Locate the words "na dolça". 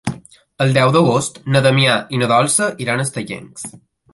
2.23-2.71